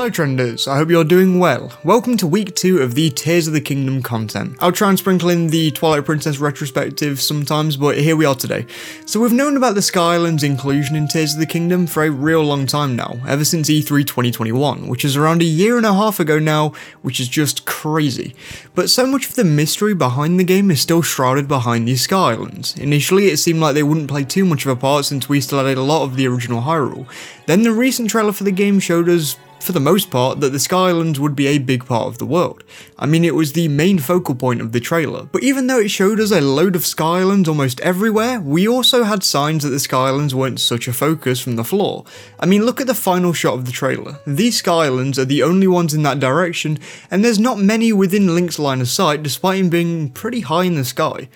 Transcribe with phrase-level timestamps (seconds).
[0.00, 1.78] Hello Trenders, I hope you're doing well.
[1.84, 4.56] Welcome to week 2 of the Tears of the Kingdom content.
[4.58, 8.64] I'll try and sprinkle in the Twilight Princess retrospective sometimes, but here we are today.
[9.04, 12.10] So we've known about the Sky Islands inclusion in Tears of the Kingdom for a
[12.10, 15.92] real long time now, ever since E3 2021, which is around a year and a
[15.92, 16.72] half ago now,
[17.02, 18.34] which is just crazy.
[18.74, 22.30] But so much of the mystery behind the game is still shrouded behind these Sky
[22.30, 22.74] Islands.
[22.78, 25.62] Initially it seemed like they wouldn't play too much of a part since we still
[25.62, 27.06] had a lot of the original Hyrule.
[27.44, 30.58] Then the recent trailer for the game showed us for the most part, that the
[30.58, 32.64] Sky Islands would be a big part of the world.
[32.98, 35.24] I mean, it was the main focal point of the trailer.
[35.24, 39.04] But even though it showed us a load of Sky Islands almost everywhere, we also
[39.04, 42.04] had signs that the Sky Islands weren't such a focus from the floor.
[42.38, 44.18] I mean, look at the final shot of the trailer.
[44.26, 46.78] These Sky Islands are the only ones in that direction,
[47.10, 50.74] and there's not many within Link's line of sight despite him being pretty high in
[50.74, 51.28] the sky.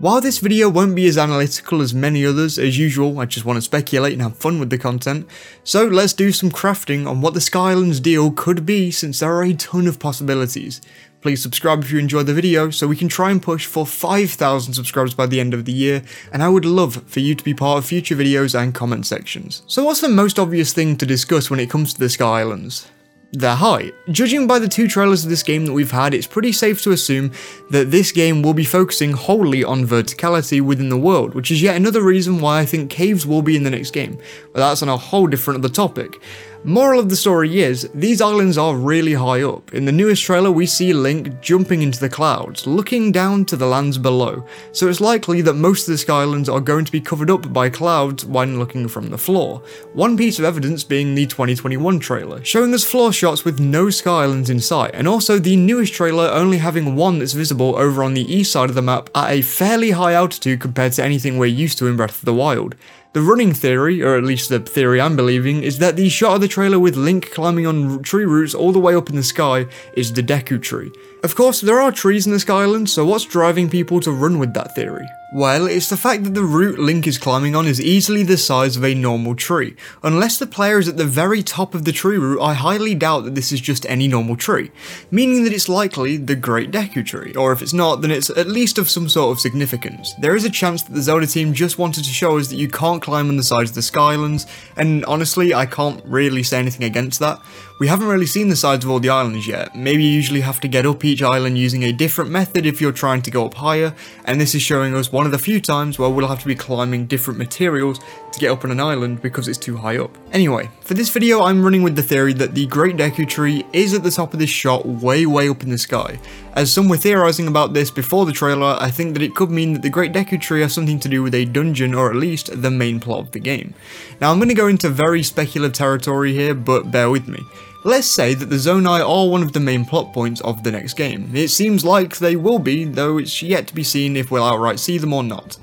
[0.00, 3.56] While this video won't be as analytical as many others, as usual, I just want
[3.56, 5.26] to speculate and have fun with the content,
[5.64, 9.42] so let's do some crafting on what the Skylands deal could be since there are
[9.42, 10.80] a ton of possibilities.
[11.20, 14.72] Please subscribe if you enjoyed the video so we can try and push for 5,000
[14.72, 17.52] subscribers by the end of the year, and I would love for you to be
[17.52, 19.64] part of future videos and comment sections.
[19.66, 22.88] So what's the most obvious thing to discuss when it comes to the Sky Islands?
[23.32, 23.94] Their height.
[24.10, 26.92] Judging by the two trailers of this game that we've had, it's pretty safe to
[26.92, 27.30] assume
[27.70, 31.76] that this game will be focusing wholly on verticality within the world, which is yet
[31.76, 34.18] another reason why I think caves will be in the next game,
[34.52, 36.20] but that's on a whole different other topic.
[36.64, 39.72] Moral of the story is, these islands are really high up.
[39.72, 43.66] In the newest trailer we see Link jumping into the clouds, looking down to the
[43.66, 47.30] lands below, so it's likely that most of the Skylands are going to be covered
[47.30, 49.62] up by clouds when looking from the floor.
[49.92, 54.50] One piece of evidence being the 2021 trailer, showing us floor shots with no Skylands
[54.50, 58.30] in sight, and also the newest trailer only having one that's visible over on the
[58.34, 61.78] east side of the map at a fairly high altitude compared to anything we're used
[61.78, 62.74] to in Breath of the Wild.
[63.18, 66.40] The running theory, or at least the theory I'm believing, is that the shot of
[66.40, 69.66] the trailer with Link climbing on tree roots all the way up in the sky
[69.94, 70.92] is the Deku Tree.
[71.24, 74.54] Of course, there are trees in the Skylands, so what's driving people to run with
[74.54, 75.08] that theory?
[75.30, 78.78] Well, it's the fact that the root Link is climbing on is easily the size
[78.78, 79.76] of a normal tree.
[80.02, 83.24] Unless the player is at the very top of the tree root, I highly doubt
[83.24, 84.70] that this is just any normal tree,
[85.10, 88.46] meaning that it's likely the Great Deku Tree, or if it's not, then it's at
[88.46, 90.14] least of some sort of significance.
[90.18, 92.68] There is a chance that the Zelda team just wanted to show us that you
[92.68, 94.46] can't climb on the sides of the Skylands,
[94.78, 97.38] and honestly, I can't really say anything against that.
[97.80, 100.58] We haven't really seen the sides of all the islands yet, maybe you usually have
[100.60, 103.54] to get up each island using a different method if you're trying to go up
[103.54, 106.46] higher, and this is showing us one of the few times where we'll have to
[106.46, 107.98] be climbing different materials
[108.30, 110.16] to get up on an island because it's too high up.
[110.30, 113.94] Anyway, for this video I'm running with the theory that the Great Deku Tree is
[113.94, 116.20] at the top of this shot way way up in the sky.
[116.58, 119.74] As some were theorising about this before the trailer, I think that it could mean
[119.74, 122.50] that the Great Deku Tree has something to do with a dungeon or at least
[122.60, 123.74] the main plot of the game.
[124.20, 127.38] Now I'm going to go into very speculative territory here, but bear with me.
[127.84, 130.94] Let's say that the Zonai are one of the main plot points of the next
[130.94, 131.30] game.
[131.32, 134.80] It seems like they will be, though it's yet to be seen if we'll outright
[134.80, 135.58] see them or not.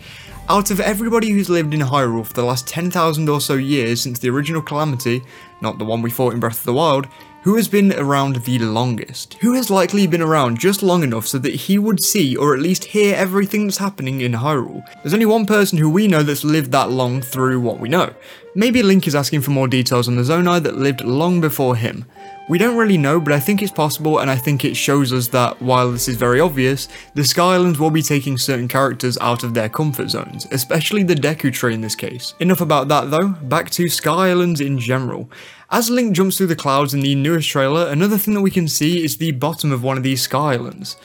[0.47, 4.19] Out of everybody who's lived in Hyrule for the last 10,000 or so years since
[4.19, 5.23] the original Calamity,
[5.59, 7.07] not the one we fought in Breath of the Wild,
[7.45, 9.35] who has been around the longest?
[9.35, 12.59] Who has likely been around just long enough so that he would see or at
[12.59, 14.83] least hear everything that's happening in Hyrule?
[15.03, 18.15] There's only one person who we know that's lived that long through what we know.
[18.55, 22.05] Maybe Link is asking for more details on the Zonai that lived long before him.
[22.49, 25.27] We don't really know, but I think it's possible, and I think it shows us
[25.27, 29.43] that while this is very obvious, the Sky Islands will be taking certain characters out
[29.43, 32.33] of their comfort zones, especially the Deku Tree in this case.
[32.39, 35.29] Enough about that though, back to Sky Islands in general.
[35.75, 38.65] As Link jumps through the clouds in the newest trailer, another thing that we can
[38.65, 40.95] see is the bottom of one of these Sky Islands.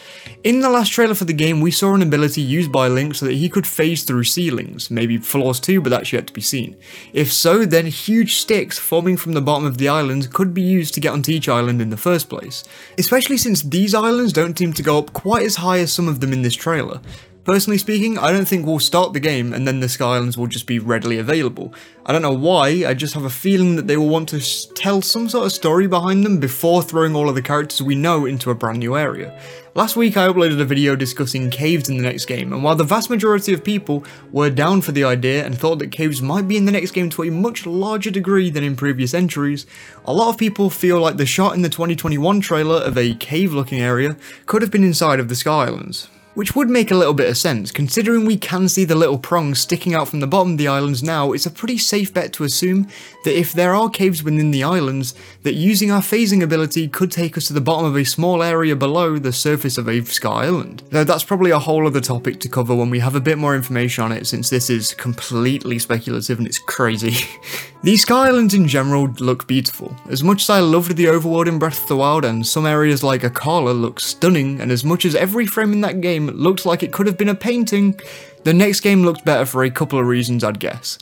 [0.44, 3.26] In the last trailer for the game, we saw an ability used by Link so
[3.26, 6.76] that he could phase through ceilings, maybe floors too, but that's yet to be seen.
[7.12, 10.94] If so, then huge sticks forming from the bottom of the island could be used
[10.94, 12.62] to get onto each island in the first place.
[12.96, 16.20] Especially since these islands don't seem to go up quite as high as some of
[16.20, 17.00] them in this trailer.
[17.42, 20.46] Personally speaking, I don't think we'll start the game and then the Sky Islands will
[20.46, 21.72] just be readily available.
[22.04, 25.00] I don't know why, I just have a feeling that they will want to tell
[25.00, 28.50] some sort of story behind them before throwing all of the characters we know into
[28.50, 29.40] a brand new area.
[29.74, 32.84] Last week I uploaded a video discussing caves in the next game, and while the
[32.84, 36.58] vast majority of people were down for the idea and thought that caves might be
[36.58, 39.64] in the next game to a much larger degree than in previous entries,
[40.04, 43.54] a lot of people feel like the shot in the 2021 trailer of a cave
[43.54, 46.08] looking area could have been inside of the Sky Islands.
[46.34, 49.58] Which would make a little bit of sense, considering we can see the little prongs
[49.60, 52.44] sticking out from the bottom of the islands now, it's a pretty safe bet to
[52.44, 52.86] assume
[53.24, 57.36] that if there are caves within the islands, that using our phasing ability could take
[57.36, 60.84] us to the bottom of a small area below the surface of a sky island.
[60.90, 63.56] Though that's probably a whole other topic to cover when we have a bit more
[63.56, 67.26] information on it, since this is completely speculative and it's crazy.
[67.82, 69.96] These sky islands in general look beautiful.
[70.10, 73.02] As much as I loved the overworld in Breath of the Wild and some areas
[73.02, 76.82] like Akkala look stunning, and as much as every frame in that game looked like
[76.82, 77.98] it could have been a painting,
[78.44, 80.98] the next game looked better for a couple of reasons I'd guess.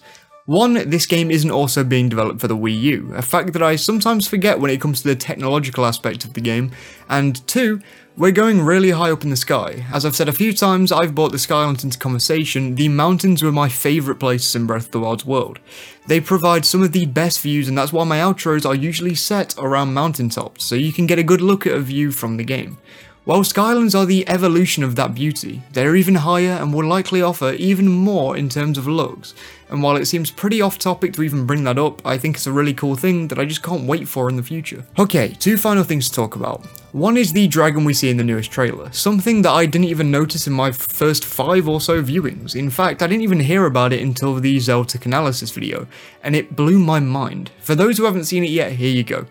[0.49, 3.77] One, this game isn't also being developed for the Wii U, a fact that I
[3.77, 6.71] sometimes forget when it comes to the technological aspect of the game,
[7.11, 7.83] and two,
[8.17, 9.85] we're going really high up in the sky.
[9.93, 13.53] As I've said a few times, I've brought the Skylands into conversation, the mountains were
[13.53, 15.61] my favourite places in Breath of the Wild's world.
[16.07, 19.55] They provide some of the best views and that's why my outros are usually set
[19.59, 22.79] around mountaintops, so you can get a good look at a view from the game.
[23.29, 27.53] While Skylands are the evolution of that beauty, they're even higher and will likely offer
[27.59, 29.35] even more in terms of looks,
[29.69, 32.47] and while it seems pretty off topic to even bring that up, I think it's
[32.47, 34.83] a really cool thing that I just can't wait for in the future.
[34.99, 36.65] Okay, two final things to talk about.
[36.93, 40.11] One is the dragon we see in the newest trailer, something that I didn't even
[40.11, 42.57] notice in my first five or so viewings.
[42.57, 45.87] In fact, I didn't even hear about it until the Zeltik analysis video,
[46.23, 47.51] and it blew my mind.
[47.61, 49.27] For those who haven't seen it yet, here you go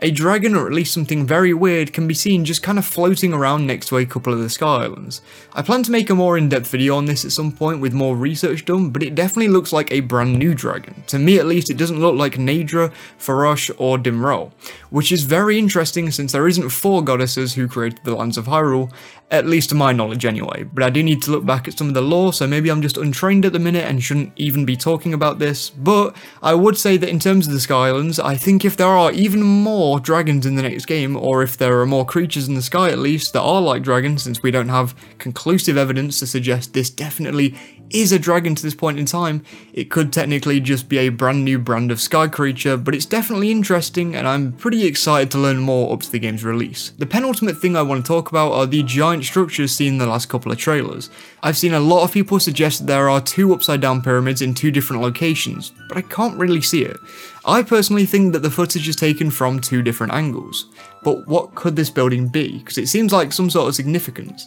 [0.00, 3.32] a dragon or at least something very weird can be seen just kind of floating
[3.32, 5.20] around next to a couple of the Sky Islands.
[5.52, 8.16] I plan to make a more in-depth video on this at some point with more
[8.16, 11.02] research done, but it definitely looks like a brand new dragon.
[11.08, 14.52] To me at least, it doesn't look like Naydra, Farosh or Dinraal,
[14.90, 18.92] which is very interesting since there isn't four goddesses who created the lands of Hyrule,
[19.30, 21.88] at least to my knowledge anyway, but I do need to look back at some
[21.88, 24.76] of the lore, so maybe I'm just untrained at the minute and shouldn't even be
[24.76, 28.36] talking about this, but I would say that in terms of the Sky Islands, I
[28.36, 31.86] think if there are even more dragons in the next game, or if there are
[31.86, 34.94] more creatures in the sky at least that are like dragons, since we don't have
[35.18, 37.54] conclusive evidence to suggest this definitely
[37.90, 39.42] is a dragon to this point in time,
[39.72, 43.50] it could technically just be a brand new brand of sky creature, but it's definitely
[43.50, 46.92] interesting and I'm pretty excited to learn more up to the game's release.
[46.98, 50.06] The penultimate thing I want to talk about are the giant structures seen in the
[50.06, 51.10] last couple of trailers.
[51.42, 54.54] I've seen a lot of people suggest that there are two upside down pyramids in
[54.54, 56.96] two different locations, but I can't really see it.
[57.44, 60.66] I personally think that the footage is taken from two different angles.
[61.02, 62.58] But what could this building be?
[62.58, 64.46] Because it seems like some sort of significance.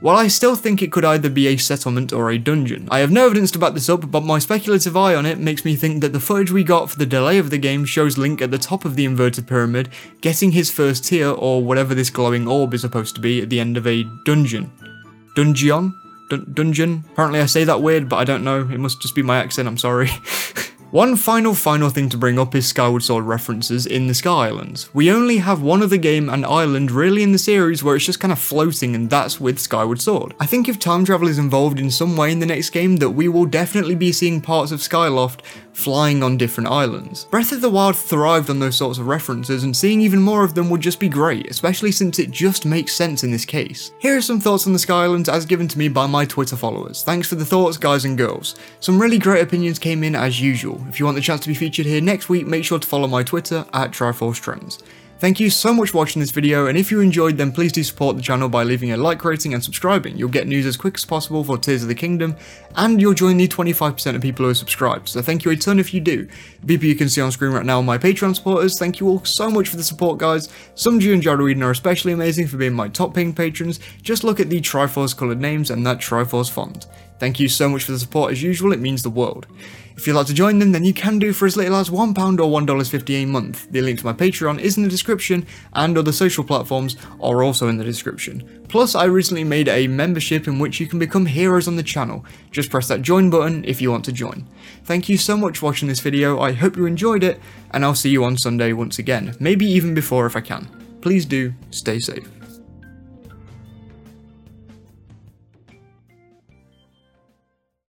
[0.00, 3.10] While I still think it could either be a settlement or a dungeon, I have
[3.10, 6.00] no evidence to back this up, but my speculative eye on it makes me think
[6.00, 8.56] that the footage we got for the delay of the game shows Link at the
[8.56, 9.90] top of the inverted pyramid,
[10.22, 13.60] getting his first tear or whatever this glowing orb is supposed to be, at the
[13.60, 14.72] end of a dungeon.
[15.36, 15.94] Dungeon?
[16.30, 17.04] Dun dungeon?
[17.12, 19.68] Apparently I say that weird, but I don't know, it must just be my accent,
[19.68, 20.08] I'm sorry.
[20.90, 24.92] One final final thing to bring up is Skyward Sword references in the Sky Islands.
[24.92, 28.18] We only have one other game and island really in the series where it's just
[28.18, 30.34] kind of floating and that's with Skyward Sword.
[30.40, 33.10] I think if time travel is involved in some way in the next game that
[33.10, 37.24] we will definitely be seeing parts of Skyloft flying on different islands.
[37.26, 40.54] Breath of the Wild thrived on those sorts of references and seeing even more of
[40.54, 43.92] them would just be great, especially since it just makes sense in this case.
[43.98, 46.56] Here are some thoughts on the Sky Islands as given to me by my Twitter
[46.56, 47.02] followers.
[47.02, 48.56] Thanks for the thoughts guys and girls.
[48.80, 50.84] Some really great opinions came in as usual.
[50.88, 53.08] If you want the chance to be featured here next week, make sure to follow
[53.08, 54.78] my Twitter at Triforce Trends.
[55.20, 57.84] Thank you so much for watching this video, and if you enjoyed then please do
[57.84, 60.16] support the channel by leaving a like rating and subscribing.
[60.16, 62.34] You'll get news as quick as possible for Tears of the Kingdom,
[62.74, 65.78] and you'll join the 25% of people who are subscribed, so thank you a ton
[65.78, 66.26] if you do.
[66.62, 69.08] The people you can see on screen right now are my Patreon supporters, thank you
[69.08, 70.48] all so much for the support guys.
[70.74, 74.40] Sumju and Jared Eden are especially amazing for being my top paying patrons, just look
[74.40, 76.86] at the Triforce coloured names and that Triforce font.
[77.18, 79.46] Thank you so much for the support as usual, it means the world.
[80.00, 82.16] If you'd like to join them, then you can do for as little as £1
[82.18, 83.70] or $1.50 a month.
[83.70, 87.68] The link to my Patreon is in the description, and other social platforms are also
[87.68, 88.64] in the description.
[88.68, 92.24] Plus, I recently made a membership in which you can become heroes on the channel.
[92.50, 94.48] Just press that join button if you want to join.
[94.84, 97.38] Thank you so much for watching this video, I hope you enjoyed it,
[97.72, 100.66] and I'll see you on Sunday once again, maybe even before if I can.
[101.02, 102.39] Please do, stay safe.